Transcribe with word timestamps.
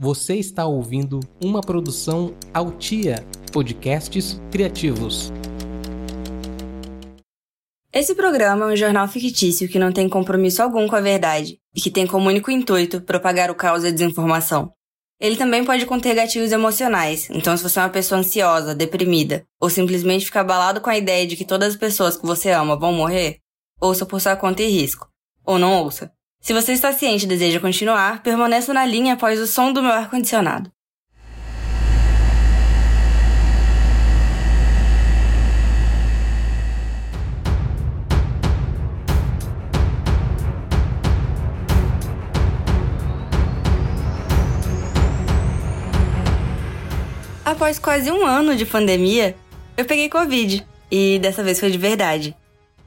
Você 0.00 0.36
está 0.36 0.64
ouvindo 0.64 1.18
uma 1.42 1.60
produção 1.60 2.32
Altia 2.54 3.26
Podcasts 3.52 4.40
Criativos. 4.48 5.32
Esse 7.92 8.14
programa 8.14 8.66
é 8.66 8.74
um 8.74 8.76
jornal 8.76 9.08
fictício 9.08 9.68
que 9.68 9.76
não 9.76 9.92
tem 9.92 10.08
compromisso 10.08 10.62
algum 10.62 10.86
com 10.86 10.94
a 10.94 11.00
verdade 11.00 11.58
e 11.74 11.80
que 11.80 11.90
tem 11.90 12.06
como 12.06 12.28
único 12.28 12.48
intuito 12.48 13.00
propagar 13.00 13.50
o 13.50 13.56
caos 13.56 13.82
e 13.82 13.88
a 13.88 13.90
desinformação. 13.90 14.72
Ele 15.20 15.34
também 15.34 15.64
pode 15.64 15.84
conter 15.84 16.14
gatilhos 16.14 16.52
emocionais, 16.52 17.28
então 17.30 17.56
se 17.56 17.64
você 17.64 17.80
é 17.80 17.82
uma 17.82 17.88
pessoa 17.90 18.20
ansiosa, 18.20 18.76
deprimida, 18.76 19.44
ou 19.60 19.68
simplesmente 19.68 20.26
fica 20.26 20.42
abalado 20.42 20.80
com 20.80 20.90
a 20.90 20.96
ideia 20.96 21.26
de 21.26 21.34
que 21.34 21.44
todas 21.44 21.70
as 21.70 21.76
pessoas 21.76 22.16
que 22.16 22.24
você 22.24 22.52
ama 22.52 22.78
vão 22.78 22.92
morrer, 22.92 23.40
ouça 23.80 24.06
por 24.06 24.20
sua 24.20 24.36
conta 24.36 24.62
e 24.62 24.68
risco. 24.68 25.08
Ou 25.44 25.58
não 25.58 25.82
ouça. 25.82 26.16
Se 26.40 26.54
você 26.54 26.72
está 26.72 26.92
ciente 26.92 27.24
e 27.24 27.28
deseja 27.28 27.60
continuar, 27.60 28.22
permaneça 28.22 28.72
na 28.72 28.86
linha 28.86 29.14
após 29.14 29.40
o 29.40 29.46
som 29.46 29.72
do 29.72 29.82
meu 29.82 29.92
ar-condicionado. 29.92 30.70
Após 47.44 47.78
quase 47.78 48.10
um 48.10 48.24
ano 48.24 48.54
de 48.54 48.64
pandemia, 48.64 49.34
eu 49.76 49.84
peguei 49.84 50.08
Covid. 50.08 50.64
E 50.90 51.18
dessa 51.18 51.42
vez 51.42 51.58
foi 51.58 51.70
de 51.70 51.78
verdade. 51.78 52.36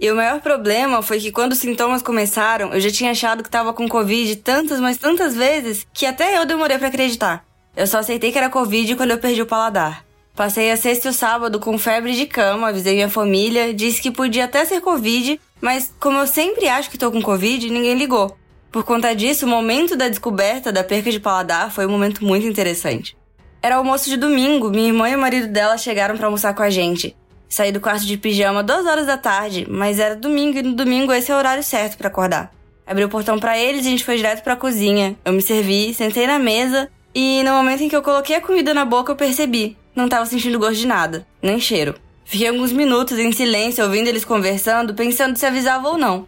E 0.01 0.09
o 0.09 0.15
maior 0.15 0.41
problema 0.41 1.03
foi 1.03 1.19
que 1.19 1.31
quando 1.31 1.51
os 1.51 1.59
sintomas 1.59 2.01
começaram, 2.01 2.73
eu 2.73 2.81
já 2.81 2.89
tinha 2.89 3.11
achado 3.11 3.43
que 3.43 3.49
tava 3.51 3.71
com 3.71 3.87
Covid 3.87 4.35
tantas, 4.37 4.79
mas 4.79 4.97
tantas 4.97 5.35
vezes, 5.35 5.85
que 5.93 6.07
até 6.07 6.39
eu 6.39 6.45
demorei 6.45 6.79
para 6.79 6.87
acreditar. 6.87 7.45
Eu 7.77 7.85
só 7.85 7.99
aceitei 7.99 8.31
que 8.31 8.37
era 8.39 8.49
Covid 8.49 8.95
quando 8.95 9.11
eu 9.11 9.19
perdi 9.19 9.43
o 9.43 9.45
paladar. 9.45 10.03
Passei 10.35 10.71
a 10.71 10.75
sexta 10.75 11.07
e 11.07 11.11
o 11.11 11.13
sábado 11.13 11.59
com 11.59 11.77
febre 11.77 12.13
de 12.13 12.25
cama, 12.25 12.69
avisei 12.69 12.95
minha 12.95 13.09
família, 13.09 13.75
disse 13.75 14.01
que 14.01 14.09
podia 14.09 14.45
até 14.45 14.65
ser 14.65 14.81
Covid, 14.81 15.39
mas 15.61 15.93
como 15.99 16.17
eu 16.17 16.25
sempre 16.25 16.67
acho 16.67 16.89
que 16.89 16.97
tô 16.97 17.11
com 17.11 17.21
Covid, 17.21 17.69
ninguém 17.69 17.93
ligou. 17.93 18.35
Por 18.71 18.83
conta 18.83 19.13
disso, 19.13 19.45
o 19.45 19.49
momento 19.49 19.95
da 19.95 20.09
descoberta 20.09 20.71
da 20.71 20.83
perca 20.83 21.11
de 21.11 21.19
paladar 21.19 21.71
foi 21.71 21.85
um 21.85 21.91
momento 21.91 22.25
muito 22.25 22.47
interessante. 22.47 23.15
Era 23.61 23.75
almoço 23.75 24.09
de 24.09 24.17
domingo, 24.17 24.71
minha 24.71 24.87
irmã 24.87 25.07
e 25.11 25.15
o 25.15 25.19
marido 25.19 25.47
dela 25.47 25.77
chegaram 25.77 26.17
para 26.17 26.25
almoçar 26.25 26.55
com 26.55 26.63
a 26.63 26.71
gente. 26.71 27.15
Saí 27.51 27.69
do 27.69 27.81
quarto 27.81 28.05
de 28.05 28.15
pijama 28.15 28.63
duas 28.63 28.85
horas 28.85 29.05
da 29.05 29.17
tarde, 29.17 29.67
mas 29.69 29.99
era 29.99 30.15
domingo 30.15 30.57
e 30.57 30.63
no 30.63 30.73
domingo 30.73 31.11
esse 31.11 31.33
é 31.33 31.35
o 31.35 31.37
horário 31.37 31.61
certo 31.61 31.97
para 31.97 32.07
acordar. 32.07 32.49
Abri 32.87 33.03
o 33.03 33.09
portão 33.09 33.37
para 33.37 33.59
eles 33.59 33.83
e 33.83 33.89
a 33.89 33.91
gente 33.91 34.05
foi 34.05 34.15
direto 34.15 34.41
para 34.41 34.53
a 34.53 34.55
cozinha. 34.55 35.17
Eu 35.25 35.33
me 35.33 35.41
servi, 35.41 35.93
sentei 35.93 36.25
na 36.25 36.39
mesa 36.39 36.89
e 37.13 37.43
no 37.43 37.51
momento 37.51 37.83
em 37.83 37.89
que 37.89 37.95
eu 37.95 38.01
coloquei 38.01 38.37
a 38.37 38.41
comida 38.41 38.73
na 38.73 38.85
boca 38.85 39.11
eu 39.11 39.17
percebi. 39.17 39.75
Não 39.93 40.07
tava 40.07 40.25
sentindo 40.25 40.57
gosto 40.57 40.77
de 40.77 40.87
nada, 40.87 41.27
nem 41.41 41.59
cheiro. 41.59 41.95
Fiquei 42.23 42.47
alguns 42.47 42.71
minutos 42.71 43.19
em 43.19 43.33
silêncio 43.33 43.83
ouvindo 43.83 44.07
eles 44.07 44.23
conversando, 44.23 44.93
pensando 44.93 45.35
se 45.37 45.45
avisava 45.45 45.89
ou 45.89 45.97
não. 45.97 46.25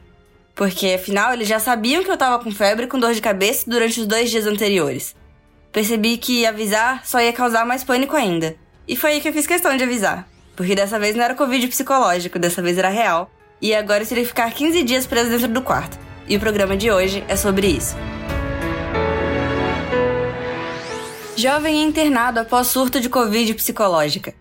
Porque 0.53 0.87
afinal 0.87 1.31
eles 1.31 1.47
já 1.47 1.57
sabiam 1.57 2.03
que 2.03 2.11
eu 2.11 2.17
tava 2.17 2.43
com 2.43 2.51
febre 2.51 2.83
e 2.83 2.89
com 2.89 2.99
dor 2.99 3.13
de 3.13 3.21
cabeça 3.21 3.63
durante 3.65 4.01
os 4.01 4.05
dois 4.05 4.29
dias 4.29 4.45
anteriores. 4.45 5.15
Percebi 5.71 6.17
que 6.17 6.45
avisar 6.45 7.07
só 7.07 7.21
ia 7.21 7.31
causar 7.31 7.65
mais 7.65 7.81
pânico 7.81 8.13
ainda. 8.13 8.57
E 8.85 8.97
foi 8.97 9.13
aí 9.13 9.21
que 9.21 9.29
eu 9.29 9.33
fiz 9.33 9.47
questão 9.47 9.77
de 9.77 9.85
avisar. 9.85 10.32
Porque 10.55 10.75
dessa 10.75 10.99
vez 10.99 11.15
não 11.15 11.23
era 11.23 11.35
Covid 11.35 11.67
psicológico, 11.67 12.37
dessa 12.37 12.61
vez 12.61 12.77
era 12.77 12.89
real. 12.89 13.31
E 13.61 13.73
agora 13.73 14.03
eu 14.03 14.07
teria 14.07 14.23
que 14.23 14.29
ficar 14.29 14.51
15 14.51 14.83
dias 14.83 15.07
preso 15.07 15.29
dentro 15.29 15.47
do 15.47 15.61
quarto. 15.61 15.97
E 16.27 16.35
o 16.35 16.39
programa 16.39 16.77
de 16.77 16.91
hoje 16.91 17.23
é 17.27 17.35
sobre 17.35 17.67
isso. 17.67 17.95
Jovem 21.35 21.81
internado 21.83 22.39
após 22.39 22.67
surto 22.67 22.99
de 22.99 23.09
Covid 23.09 23.53
psicológica. 23.55 24.33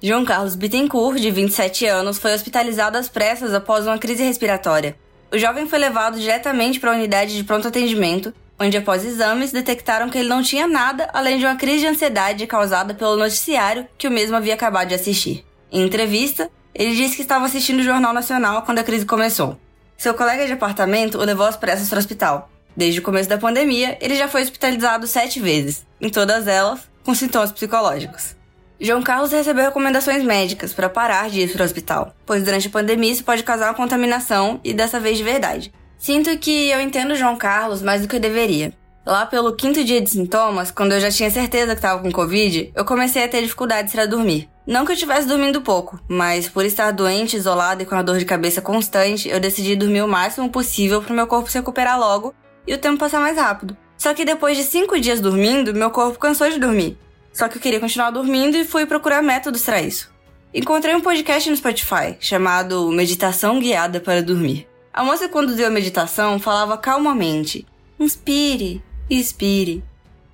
João 0.00 0.24
Carlos 0.24 0.54
Bittencourt, 0.54 1.18
de 1.18 1.30
27 1.30 1.84
anos, 1.86 2.18
foi 2.18 2.32
hospitalizado 2.32 2.96
às 2.96 3.08
pressas 3.08 3.52
após 3.52 3.86
uma 3.86 3.98
crise 3.98 4.22
respiratória. 4.22 4.96
O 5.32 5.36
jovem 5.36 5.66
foi 5.66 5.78
levado 5.78 6.20
diretamente 6.20 6.78
para 6.78 6.92
a 6.92 6.94
unidade 6.94 7.36
de 7.36 7.42
pronto 7.42 7.66
atendimento, 7.66 8.32
onde 8.60 8.76
após 8.76 9.04
exames 9.04 9.50
detectaram 9.50 10.08
que 10.08 10.18
ele 10.18 10.28
não 10.28 10.42
tinha 10.42 10.68
nada 10.68 11.08
além 11.12 11.38
de 11.38 11.44
uma 11.44 11.56
crise 11.56 11.80
de 11.80 11.86
ansiedade 11.88 12.46
causada 12.46 12.94
pelo 12.94 13.16
noticiário 13.16 13.86
que 13.98 14.06
o 14.06 14.10
mesmo 14.10 14.36
havia 14.36 14.54
acabado 14.54 14.88
de 14.88 14.94
assistir. 14.94 15.44
Em 15.70 15.84
entrevista, 15.84 16.50
ele 16.74 16.94
disse 16.94 17.16
que 17.16 17.22
estava 17.22 17.44
assistindo 17.44 17.80
o 17.80 17.84
Jornal 17.84 18.12
Nacional 18.12 18.62
quando 18.62 18.78
a 18.78 18.84
crise 18.84 19.04
começou. 19.04 19.58
Seu 19.96 20.14
colega 20.14 20.46
de 20.46 20.52
apartamento 20.52 21.18
o 21.18 21.24
levou 21.24 21.46
às 21.46 21.56
pressas 21.56 21.88
para 21.88 21.96
o 21.96 21.98
hospital. 21.98 22.50
Desde 22.76 23.00
o 23.00 23.02
começo 23.02 23.28
da 23.28 23.36
pandemia, 23.36 23.98
ele 24.00 24.14
já 24.14 24.28
foi 24.28 24.42
hospitalizado 24.42 25.06
sete 25.06 25.40
vezes, 25.40 25.84
em 26.00 26.08
todas 26.08 26.46
elas 26.46 26.80
com 27.04 27.14
sintomas 27.14 27.50
psicológicos. 27.50 28.36
João 28.80 29.02
Carlos 29.02 29.32
recebeu 29.32 29.64
recomendações 29.64 30.22
médicas 30.22 30.72
para 30.72 30.88
parar 30.88 31.28
de 31.28 31.40
ir 31.40 31.52
para 31.52 31.62
o 31.62 31.64
hospital, 31.64 32.14
pois 32.24 32.44
durante 32.44 32.68
a 32.68 32.70
pandemia 32.70 33.10
isso 33.10 33.24
pode 33.24 33.42
causar 33.42 33.66
uma 33.66 33.74
contaminação 33.74 34.60
e 34.62 34.72
dessa 34.72 35.00
vez 35.00 35.18
de 35.18 35.24
verdade. 35.24 35.72
Sinto 35.98 36.38
que 36.38 36.70
eu 36.70 36.80
entendo 36.80 37.16
João 37.16 37.36
Carlos 37.36 37.82
mais 37.82 38.02
do 38.02 38.06
que 38.06 38.14
eu 38.14 38.20
deveria. 38.20 38.72
Lá 39.04 39.26
pelo 39.26 39.56
quinto 39.56 39.82
dia 39.82 40.00
de 40.00 40.10
sintomas, 40.10 40.70
quando 40.70 40.92
eu 40.92 41.00
já 41.00 41.10
tinha 41.10 41.30
certeza 41.30 41.72
que 41.72 41.78
estava 41.78 42.00
com 42.00 42.12
Covid, 42.12 42.70
eu 42.72 42.84
comecei 42.84 43.24
a 43.24 43.28
ter 43.28 43.42
dificuldades 43.42 43.92
para 43.92 44.06
dormir. 44.06 44.48
Não 44.68 44.84
que 44.84 44.90
eu 44.90 44.94
estivesse 44.94 45.26
dormindo 45.26 45.62
pouco, 45.62 45.98
mas 46.06 46.46
por 46.46 46.62
estar 46.62 46.90
doente, 46.90 47.38
isolado 47.38 47.82
e 47.82 47.86
com 47.86 47.94
a 47.94 48.02
dor 48.02 48.18
de 48.18 48.26
cabeça 48.26 48.60
constante, 48.60 49.26
eu 49.26 49.40
decidi 49.40 49.74
dormir 49.74 50.02
o 50.02 50.06
máximo 50.06 50.50
possível 50.50 51.00
para 51.00 51.14
meu 51.14 51.26
corpo 51.26 51.50
se 51.50 51.56
recuperar 51.56 51.98
logo 51.98 52.34
e 52.66 52.74
o 52.74 52.78
tempo 52.78 52.98
passar 52.98 53.18
mais 53.18 53.38
rápido. 53.38 53.74
Só 53.96 54.12
que 54.12 54.26
depois 54.26 54.58
de 54.58 54.64
cinco 54.64 55.00
dias 55.00 55.22
dormindo, 55.22 55.72
meu 55.72 55.90
corpo 55.90 56.18
cansou 56.18 56.50
de 56.50 56.58
dormir. 56.58 56.98
Só 57.32 57.48
que 57.48 57.56
eu 57.56 57.62
queria 57.62 57.80
continuar 57.80 58.10
dormindo 58.10 58.58
e 58.58 58.64
fui 58.66 58.84
procurar 58.84 59.22
métodos 59.22 59.62
para 59.62 59.80
isso. 59.80 60.12
Encontrei 60.52 60.94
um 60.94 61.00
podcast 61.00 61.48
no 61.48 61.56
Spotify 61.56 62.18
chamado 62.20 62.90
Meditação 62.90 63.58
Guiada 63.58 64.00
para 64.00 64.22
Dormir. 64.22 64.68
A 64.92 65.02
moça 65.02 65.28
que 65.28 65.32
conduziu 65.32 65.66
a 65.66 65.70
meditação 65.70 66.38
falava 66.38 66.76
calmamente: 66.76 67.66
inspire, 67.98 68.82
expire. 69.08 69.82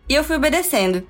E 0.08 0.14
eu 0.14 0.24
fui 0.24 0.34
obedecendo. 0.34 1.06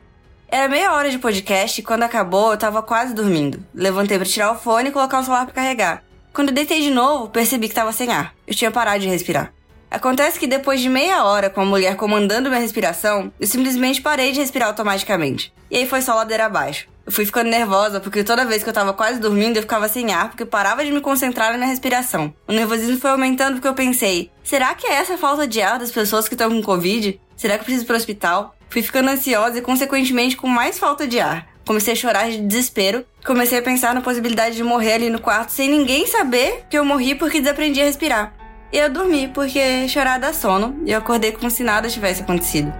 Era 0.55 0.69
meia 0.69 0.93
hora 0.93 1.11
de 1.11 1.19
podcast 1.19 1.81
e 1.81 1.83
quando 1.83 2.05
acabou 2.05 2.53
eu 2.53 2.57
tava 2.57 2.81
quase 2.81 3.13
dormindo. 3.13 3.61
Levantei 3.75 4.17
para 4.17 4.25
tirar 4.25 4.53
o 4.53 4.55
fone 4.57 4.89
e 4.89 4.93
colocar 4.93 5.19
o 5.19 5.25
celular 5.25 5.47
para 5.47 5.55
carregar. 5.57 6.05
Quando 6.33 6.51
eu 6.51 6.55
deitei 6.55 6.81
de 6.81 6.91
novo, 6.91 7.29
percebi 7.29 7.69
que 7.69 7.75
tava 7.75 7.91
sem 7.91 8.13
ar. 8.13 8.33
Eu 8.47 8.55
tinha 8.55 8.71
parado 8.71 9.01
de 9.01 9.09
respirar. 9.09 9.53
Acontece 9.91 10.39
que 10.39 10.47
depois 10.47 10.81
de 10.81 10.89
meia 10.89 11.25
hora 11.25 11.51
com 11.51 11.61
a 11.61 11.65
mulher 11.65 11.97
comandando 11.97 12.49
minha 12.49 12.61
respiração, 12.61 13.33
eu 13.41 13.49
simplesmente 13.49 14.01
parei 14.01 14.31
de 14.31 14.39
respirar 14.39 14.69
automaticamente. 14.69 15.53
E 15.69 15.79
aí 15.79 15.89
foi 15.89 16.01
só 16.01 16.15
ladeira 16.15 16.47
abaixo. 16.47 16.87
Eu 17.05 17.11
fui 17.11 17.27
ficando 17.27 17.51
nervosa 17.51 17.99
porque 17.99 18.23
toda 18.23 18.45
vez 18.45 18.63
que 18.63 18.69
eu 18.69 18.73
tava 18.73 18.93
quase 18.93 19.19
dormindo 19.19 19.57
eu 19.57 19.63
ficava 19.63 19.89
sem 19.89 20.13
ar 20.13 20.29
porque 20.29 20.45
eu 20.45 20.47
parava 20.47 20.85
de 20.85 20.93
me 20.93 21.01
concentrar 21.01 21.59
na 21.59 21.67
respiração. 21.67 22.33
O 22.47 22.53
nervosismo 22.53 23.01
foi 23.01 23.11
aumentando 23.11 23.55
porque 23.55 23.67
eu 23.67 23.75
pensei: 23.75 24.31
será 24.45 24.73
que 24.77 24.87
é 24.87 24.93
essa 24.93 25.19
falta 25.19 25.49
de 25.49 25.61
ar 25.61 25.81
das 25.81 25.91
pessoas 25.91 26.29
que 26.29 26.35
estão 26.35 26.49
com 26.49 26.63
Covid? 26.63 27.21
Será 27.37 27.55
que 27.55 27.63
eu 27.63 27.65
preciso 27.65 27.85
ir 27.85 27.89
pro 27.89 27.97
hospital? 27.97 28.55
Fui 28.75 28.83
ficando 28.83 29.09
ansiosa 29.09 29.57
e, 29.57 29.63
consequentemente, 29.63 30.37
com 30.37 30.49
mais 30.49 30.81
falta 30.81 31.07
de 31.07 31.21
ar. 31.21 31.47
Comecei 31.65 31.93
a 31.93 31.97
chorar 31.97 32.29
de 32.29 32.39
desespero. 32.39 33.05
Comecei 33.25 33.61
a 33.61 33.63
pensar 33.63 33.95
na 33.95 34.01
possibilidade 34.01 34.57
de 34.57 34.65
morrer 34.65 34.95
ali 34.95 35.11
no 35.11 35.21
quarto 35.21 35.51
sem 35.51 35.71
ninguém 35.71 36.09
saber 36.09 36.65
que 36.69 36.77
eu 36.77 36.85
morri 36.85 37.15
porque 37.15 37.41
desaprendi 37.41 37.81
a 37.81 37.85
respirar. 37.85 38.35
E 38.73 38.79
eu 38.79 38.91
dormi 38.91 39.29
porque 39.29 39.89
chorar 39.89 40.19
dá 40.19 40.33
sono 40.33 40.77
e 40.85 40.91
eu 40.91 40.99
acordei 40.99 41.31
como 41.31 41.49
se 41.53 41.63
nada 41.63 41.89
tivesse 41.89 42.23
acontecido. 42.23 42.75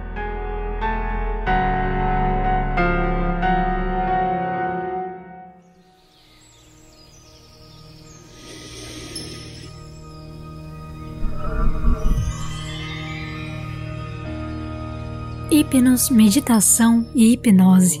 Hipnos, 15.65 16.11
meditação 16.11 17.07
e 17.15 17.33
hipnose. 17.33 17.99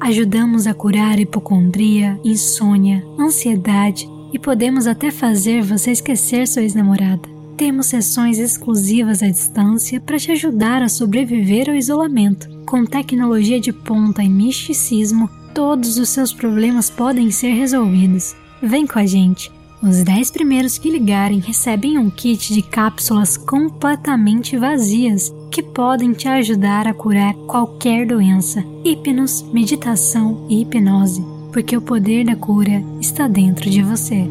Ajudamos 0.00 0.66
a 0.66 0.72
curar 0.72 1.20
hipocondria, 1.20 2.18
insônia, 2.24 3.04
ansiedade 3.20 4.08
e 4.32 4.38
podemos 4.38 4.86
até 4.86 5.10
fazer 5.10 5.62
você 5.62 5.90
esquecer 5.90 6.48
sua 6.48 6.62
ex-namorada. 6.62 7.28
Temos 7.58 7.86
sessões 7.86 8.38
exclusivas 8.38 9.22
à 9.22 9.28
distância 9.28 10.00
para 10.00 10.18
te 10.18 10.32
ajudar 10.32 10.82
a 10.82 10.88
sobreviver 10.88 11.68
ao 11.68 11.76
isolamento. 11.76 12.48
Com 12.64 12.86
tecnologia 12.86 13.60
de 13.60 13.70
ponta 13.70 14.22
e 14.22 14.28
misticismo, 14.28 15.28
todos 15.54 15.98
os 15.98 16.08
seus 16.08 16.32
problemas 16.32 16.88
podem 16.88 17.30
ser 17.30 17.50
resolvidos. 17.50 18.34
Vem 18.62 18.86
com 18.86 18.98
a 18.98 19.04
gente! 19.04 19.52
Os 19.86 20.02
10 20.02 20.30
primeiros 20.30 20.78
que 20.78 20.88
ligarem 20.88 21.40
recebem 21.40 21.98
um 21.98 22.08
kit 22.08 22.54
de 22.54 22.62
cápsulas 22.62 23.36
completamente 23.36 24.56
vazias 24.56 25.30
que 25.50 25.62
podem 25.62 26.14
te 26.14 26.26
ajudar 26.26 26.88
a 26.88 26.94
curar 26.94 27.34
qualquer 27.46 28.06
doença. 28.06 28.64
Hipnos, 28.82 29.42
meditação 29.52 30.46
e 30.48 30.62
hipnose, 30.62 31.22
porque 31.52 31.76
o 31.76 31.82
poder 31.82 32.24
da 32.24 32.34
cura 32.34 32.82
está 32.98 33.28
dentro 33.28 33.68
de 33.68 33.82
você. 33.82 34.26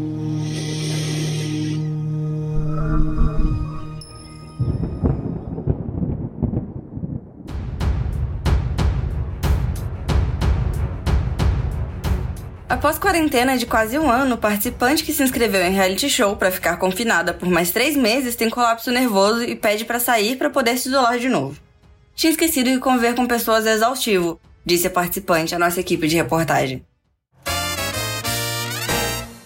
Quarentena 13.13 13.55
de 13.55 13.67
quase 13.67 13.99
um 13.99 14.09
ano, 14.09 14.39
participante 14.39 15.03
que 15.03 15.13
se 15.13 15.21
inscreveu 15.21 15.61
em 15.61 15.69
reality 15.69 16.09
show 16.09 16.35
para 16.35 16.49
ficar 16.49 16.77
confinada 16.77 17.31
por 17.31 17.47
mais 17.47 17.69
três 17.69 17.95
meses 17.95 18.35
tem 18.35 18.49
colapso 18.49 18.89
nervoso 18.89 19.43
e 19.43 19.55
pede 19.55 19.85
para 19.85 19.99
sair 19.99 20.35
para 20.35 20.49
poder 20.49 20.79
se 20.79 20.89
isolar 20.89 21.19
de 21.19 21.29
novo. 21.29 21.55
Tinha 22.15 22.31
esquecido 22.31 22.71
que 22.71 22.79
conviver 22.79 23.13
com 23.13 23.27
pessoas 23.27 23.67
é 23.67 23.73
exaustivo, 23.73 24.41
disse 24.65 24.87
a 24.87 24.89
participante 24.89 25.53
à 25.53 25.59
nossa 25.59 25.79
equipe 25.79 26.07
de 26.07 26.15
reportagem. 26.15 26.83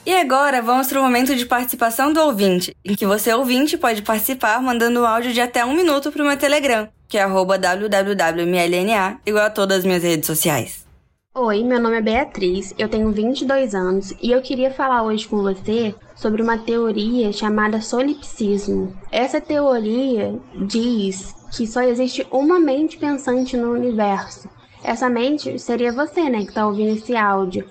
E 0.06 0.16
agora 0.16 0.62
vamos 0.62 0.88
para 0.88 1.02
o 1.02 1.04
momento 1.04 1.36
de 1.36 1.46
participação 1.46 2.14
do 2.14 2.22
ouvinte, 2.22 2.74
em 2.86 2.96
que 2.96 3.06
você 3.06 3.34
ouvinte 3.34 3.78
pode 3.78 4.02
participar 4.02 4.62
mandando 4.62 5.02
um 5.02 5.06
áudio 5.06 5.34
de 5.34 5.42
até 5.42 5.66
um 5.66 5.76
minuto 5.76 6.10
para 6.10 6.24
o 6.24 6.26
meu 6.26 6.38
Telegram, 6.38 6.88
que 7.06 7.18
é 7.18 7.28
www.mlna, 7.28 8.00
igual 9.26 9.46
a 9.46 9.50
todas 9.50 9.80
as 9.80 9.84
minhas 9.84 10.04
redes 10.04 10.26
sociais. 10.26 10.87
Oi, 11.40 11.64
meu 11.64 11.80
nome 11.80 11.96
é 11.96 12.02
Beatriz, 12.02 12.74
eu 12.80 12.90
tenho 12.90 13.12
22 13.12 13.76
anos 13.76 14.12
e 14.20 14.32
eu 14.32 14.42
queria 14.42 14.72
falar 14.72 15.04
hoje 15.04 15.28
com 15.28 15.44
você 15.44 15.94
sobre 16.16 16.42
uma 16.42 16.58
teoria 16.58 17.32
chamada 17.32 17.80
solipsismo. 17.80 18.92
Essa 19.12 19.40
teoria 19.40 20.36
diz 20.66 21.36
que 21.56 21.68
só 21.68 21.84
existe 21.84 22.26
uma 22.32 22.60
mente 22.60 22.98
pensante 22.98 23.56
no 23.56 23.72
universo. 23.72 24.50
Essa 24.84 25.12
mente 25.12 25.60
seria 25.60 25.92
você, 25.92 26.28
né, 26.28 26.40
que 26.40 26.50
está 26.50 26.66
ouvindo 26.66 26.98
esse 26.98 27.16
áudio. 27.16 27.70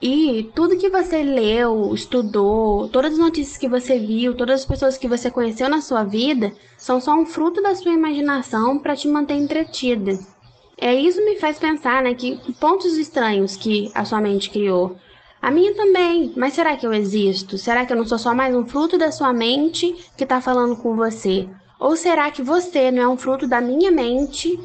E 0.00 0.50
tudo 0.54 0.78
que 0.78 0.88
você 0.88 1.22
leu, 1.22 1.92
estudou, 1.94 2.88
todas 2.88 3.12
as 3.12 3.18
notícias 3.18 3.58
que 3.58 3.68
você 3.68 3.98
viu, 3.98 4.34
todas 4.34 4.60
as 4.60 4.66
pessoas 4.66 4.96
que 4.96 5.06
você 5.06 5.30
conheceu 5.30 5.68
na 5.68 5.82
sua 5.82 6.02
vida, 6.02 6.50
são 6.78 6.98
só 6.98 7.12
um 7.12 7.26
fruto 7.26 7.60
da 7.60 7.74
sua 7.74 7.92
imaginação 7.92 8.78
para 8.78 8.96
te 8.96 9.06
manter 9.06 9.34
entretida. 9.34 10.18
É 10.84 10.92
isso 10.92 11.24
me 11.24 11.36
faz 11.36 11.60
pensar, 11.60 12.02
né, 12.02 12.12
que 12.12 12.40
pontos 12.54 12.98
estranhos 12.98 13.56
que 13.56 13.88
a 13.94 14.04
sua 14.04 14.20
mente 14.20 14.50
criou. 14.50 14.96
A 15.40 15.48
minha 15.48 15.72
também, 15.76 16.32
mas 16.36 16.54
será 16.54 16.76
que 16.76 16.84
eu 16.84 16.92
existo? 16.92 17.56
Será 17.56 17.86
que 17.86 17.92
eu 17.92 17.96
não 17.96 18.04
sou 18.04 18.18
só 18.18 18.34
mais 18.34 18.52
um 18.52 18.66
fruto 18.66 18.98
da 18.98 19.12
sua 19.12 19.32
mente 19.32 19.94
que 20.16 20.24
está 20.24 20.40
falando 20.40 20.74
com 20.74 20.96
você? 20.96 21.48
Ou 21.78 21.94
será 21.94 22.32
que 22.32 22.42
você 22.42 22.90
não 22.90 23.00
é 23.00 23.08
um 23.08 23.16
fruto 23.16 23.46
da 23.46 23.60
minha 23.60 23.92
mente 23.92 24.58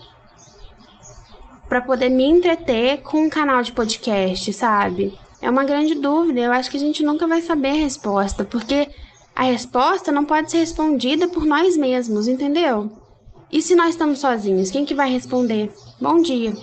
para 1.70 1.82
poder 1.82 2.10
me 2.10 2.24
entreter 2.24 3.04
com 3.04 3.20
um 3.26 3.30
canal 3.30 3.62
de 3.62 3.72
podcast, 3.72 4.52
sabe? 4.54 5.16
É 5.40 5.48
uma 5.48 5.66
grande 5.66 5.94
dúvida. 5.94 6.40
Eu 6.40 6.52
acho 6.52 6.72
que 6.72 6.78
a 6.78 6.80
gente 6.80 7.04
nunca 7.04 7.28
vai 7.28 7.44
saber 7.44 7.70
a 7.70 7.84
resposta, 7.84 8.44
porque 8.44 8.90
a 9.36 9.44
resposta 9.44 10.12
não 10.12 10.26
pode 10.26 10.50
ser 10.50 10.58
respondida 10.58 11.28
por 11.28 11.46
nós 11.46 11.78
mesmos, 11.78 12.28
entendeu? 12.28 12.92
E 13.52 13.62
se 13.62 13.76
nós 13.76 13.90
estamos 13.90 14.20
sozinhos, 14.20 14.70
quem 14.70 14.86
que 14.86 14.94
vai 14.94 15.10
responder? 15.10 15.72
Bom 16.02 16.22
dia. 16.22 16.54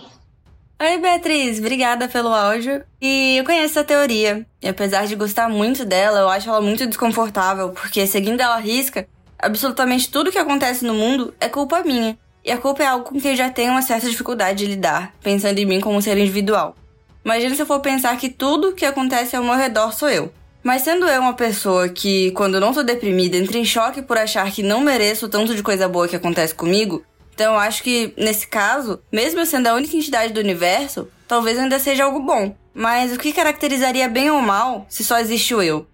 Oi, 0.81 0.99
Beatriz, 0.99 1.59
obrigada 1.59 2.09
pelo 2.09 2.29
áudio. 2.29 2.85
E 3.01 3.39
eu 3.39 3.45
conheço 3.45 3.81
a 3.81 3.85
teoria. 3.85 4.47
E 4.61 4.69
apesar 4.69 5.07
de 5.07 5.17
gostar 5.17 5.49
muito 5.49 5.85
dela, 5.85 6.21
eu 6.21 6.29
acho 6.29 6.49
ela 6.49 6.61
muito 6.61 6.87
desconfortável, 6.87 7.71
porque 7.71 8.07
seguindo 8.07 8.41
ela 8.41 8.59
risca, 8.59 9.09
absolutamente 9.39 10.11
tudo 10.11 10.31
que 10.31 10.39
acontece 10.39 10.85
no 10.85 10.93
mundo 10.93 11.35
é 11.41 11.49
culpa 11.49 11.83
minha. 11.83 12.19
E 12.45 12.53
a 12.53 12.59
culpa 12.59 12.83
é 12.83 12.87
algo 12.87 13.07
com 13.07 13.19
que 13.19 13.29
eu 13.29 13.37
já 13.37 13.49
tenho 13.49 13.71
uma 13.71 13.81
certa 13.81 14.11
dificuldade 14.11 14.59
de 14.59 14.67
lidar, 14.67 15.15
pensando 15.23 15.59
em 15.59 15.65
mim 15.65 15.81
como 15.81 15.97
um 15.97 16.03
ser 16.03 16.19
individual. 16.19 16.77
Imagina 17.25 17.55
se 17.55 17.63
eu 17.63 17.67
for 17.67 17.81
pensar 17.81 18.15
que 18.19 18.29
tudo 18.29 18.75
que 18.75 18.85
acontece 18.85 19.35
ao 19.35 19.43
meu 19.43 19.55
redor 19.55 19.95
sou 19.95 20.11
eu. 20.11 20.31
Mas 20.65 20.81
sendo 20.81 21.07
eu 21.07 21.21
uma 21.21 21.35
pessoa 21.35 21.91
que, 21.91 22.31
quando 22.31 22.59
não 22.59 22.73
tô 22.73 22.83
deprimida, 22.83 23.37
entra 23.37 23.59
em 23.59 23.67
choque 23.67 24.01
por 24.01 24.17
achar 24.17 24.51
que 24.51 24.63
não 24.63 24.81
mereço 24.81 25.29
tanto 25.29 25.55
de 25.55 25.63
coisa 25.63 25.87
boa 25.87 26.09
que 26.09 26.17
acontece 26.17 26.55
comigo, 26.55 27.05
então 27.35 27.53
eu 27.53 27.61
acho 27.61 27.83
que, 27.83 28.15
nesse 28.17 28.47
caso, 28.47 28.99
mesmo 29.13 29.41
eu 29.41 29.45
sendo 29.45 29.67
a 29.67 29.75
única 29.75 29.95
entidade 29.95 30.33
do 30.33 30.41
universo, 30.41 31.07
talvez 31.29 31.59
ainda 31.59 31.79
seja 31.79 32.05
algo 32.05 32.19
bom. 32.21 32.57
Mas 32.73 33.13
o 33.13 33.19
que 33.19 33.35
caracterizaria 33.35 34.09
bem 34.09 34.31
ou 34.31 34.41
mal 34.41 34.87
se 34.89 35.05
só 35.05 35.19
existe 35.19 35.55
o 35.55 35.61
eu? 35.61 35.87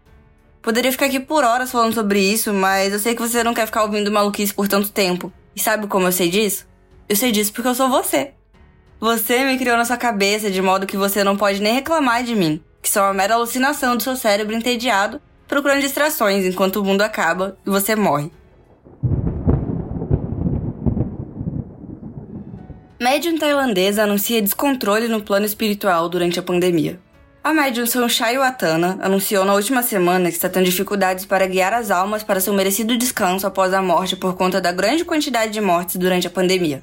Poderia 0.63 0.93
ficar 0.93 1.07
aqui 1.07 1.19
por 1.19 1.43
horas 1.43 1.73
falando 1.73 1.95
sobre 1.95 2.21
isso, 2.21 2.55
mas 2.55 2.93
eu 2.93 3.01
sei 3.01 3.17
que 3.17 3.23
você 3.23 3.43
não 3.43 3.55
quer 3.55 3.67
ficar 3.67 3.83
ouvindo 3.83 4.13
maluquice 4.13 4.55
por 4.55 4.69
tanto 4.69 4.93
tempo. 4.93 5.33
E 5.57 5.59
sabe 5.59 5.89
como 5.89 6.07
eu 6.07 6.13
sei 6.13 6.31
disso? 6.31 6.65
Eu 7.09 7.17
sei 7.17 7.33
disso 7.33 7.53
porque 7.53 7.67
eu 7.69 7.75
sou 7.75 7.89
você. 7.89 8.35
Você 9.01 9.45
me 9.45 9.59
criou 9.59 9.77
na 9.77 9.85
sua 9.85 9.97
cabeça 9.97 10.49
de 10.49 10.63
modo 10.63 10.87
que 10.87 10.97
você 10.97 11.25
não 11.25 11.37
pode 11.37 11.61
nem 11.61 11.75
reclamar 11.75 12.23
de 12.23 12.37
mim 12.37 12.63
que 12.91 12.95
são 12.95 13.05
a 13.05 13.15
mera 13.15 13.35
alucinação 13.35 13.97
do 13.97 14.03
seu 14.03 14.17
cérebro 14.17 14.53
entediado, 14.53 15.21
procurando 15.47 15.81
distrações 15.81 16.45
enquanto 16.45 16.81
o 16.81 16.85
mundo 16.85 17.03
acaba 17.03 17.57
e 17.65 17.71
você 17.71 17.95
morre. 17.95 18.33
Médium 23.01 23.39
tailandesa 23.39 24.03
anuncia 24.03 24.43
descontrole 24.43 25.07
no 25.07 25.23
plano 25.23 25.47
espiritual 25.47 26.09
durante 26.09 26.41
a 26.41 26.43
pandemia. 26.43 26.99
A 27.45 27.55
médium 27.55 27.87
Sonchai 27.87 28.37
Watana 28.37 28.99
anunciou 29.01 29.45
na 29.45 29.55
última 29.55 29.85
semana 29.85 30.29
que 30.29 30.35
está 30.35 30.49
tendo 30.49 30.65
dificuldades 30.65 31.25
para 31.25 31.47
guiar 31.47 31.73
as 31.73 31.93
almas 31.93 32.25
para 32.25 32.41
seu 32.41 32.53
merecido 32.53 32.99
descanso 32.99 33.47
após 33.47 33.73
a 33.73 33.81
morte 33.81 34.17
por 34.17 34.35
conta 34.35 34.61
da 34.61 34.73
grande 34.73 35.05
quantidade 35.05 35.53
de 35.53 35.61
mortes 35.61 35.95
durante 35.95 36.27
a 36.27 36.31
pandemia. 36.31 36.83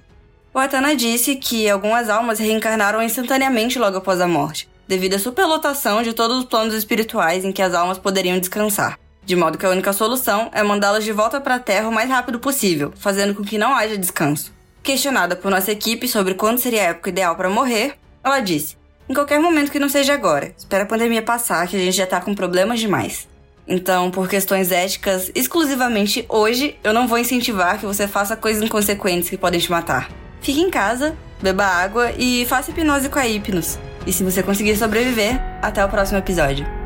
Watana 0.56 0.95
disse 0.95 1.36
que 1.36 1.69
algumas 1.69 2.09
almas 2.09 2.39
reencarnaram 2.39 3.04
instantaneamente 3.04 3.77
logo 3.77 3.98
após 3.98 4.21
a 4.21 4.27
morte, 4.27 4.68
devido 4.88 5.16
à 5.16 5.19
superlotação 5.19 6.01
de 6.01 6.13
todos 6.13 6.38
os 6.38 6.45
planos 6.45 6.74
espirituais 6.74 7.44
em 7.44 7.51
que 7.51 7.62
as 7.62 7.74
almas 7.74 7.98
poderiam 7.98 8.39
descansar. 8.39 8.98
De 9.25 9.36
modo 9.36 9.57
que 9.57 9.66
a 9.66 9.69
única 9.69 9.92
solução 9.92 10.50
é 10.54 10.63
mandá-las 10.63 11.04
de 11.04 11.12
volta 11.12 11.42
para 11.42 11.56
a 11.56 11.60
Terra 11.60 11.89
o 11.89 11.92
mais 11.92 12.10
rápido 12.10 12.39
possível, 12.39 12.94
fazendo 12.95 13.36
com 13.36 13.44
que 13.44 13.57
não 13.57 13.75
haja 13.75 13.98
descanso. 13.98 14.54
Questionada 14.81 15.36
por 15.36 15.51
nossa 15.51 15.72
equipe 15.72 16.07
sobre 16.07 16.34
quando 16.34 16.60
seria 16.60 16.81
a 16.81 16.86
época 16.86 17.10
ideal 17.10 17.36
para 17.36 17.50
morrer, 17.50 17.95
ela 18.24 18.39
disse: 18.39 18.78
Em 19.10 19.13
qualquer 19.13 19.38
momento 19.38 19.69
que 19.69 19.80
não 19.80 19.89
seja 19.89 20.13
agora. 20.13 20.54
Espera 20.57 20.84
a 20.84 20.88
pandemia 20.88 21.22
passar, 21.22 21.68
que 21.68 21.75
a 21.75 21.80
gente 21.80 21.98
já 21.98 22.07
tá 22.07 22.22
com 22.22 22.33
problemas 22.33 22.80
demais. 22.80 23.28
Então, 23.68 24.10
por 24.10 24.30
questões 24.30 24.72
éticas, 24.72 25.30
exclusivamente 25.36 26.25
hoje, 26.30 26.80
eu 26.81 26.94
não 26.94 27.06
vou 27.06 27.18
incentivar 27.18 27.78
que 27.78 27.86
você 27.86 28.07
faça 28.07 28.38
coisas 28.38 28.63
inconsequentes 28.63 29.30
que 29.30 29.38
podem 29.38 29.60
te 29.60 29.69
matar. 29.69 30.10
Fique 30.40 30.62
em 30.62 30.69
casa, 30.69 31.18
beba 31.42 31.66
água 31.66 32.13
e 32.18 32.45
faça 32.45 32.72
hipnose 32.72 33.10
com 33.10 33.19
a 33.19 33.28
Hipnos. 33.28 33.78
E 34.07 34.13
se 34.13 34.24
você 34.24 34.42
conseguir 34.42 34.77
sobreviver, 34.77 35.38
até 35.62 35.83
o 35.83 35.89
próximo 35.89 36.18
episódio. 36.18 36.76